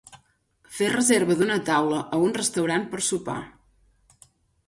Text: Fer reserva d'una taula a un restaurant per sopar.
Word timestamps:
Fer 0.77 0.87
reserva 0.93 1.35
d'una 1.41 1.57
taula 1.67 1.99
a 2.17 2.21
un 2.29 2.33
restaurant 2.39 2.87
per 2.95 3.03
sopar. 3.09 3.39